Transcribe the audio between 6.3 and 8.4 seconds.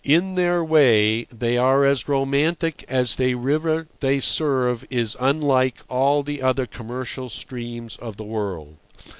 other commercial streams of the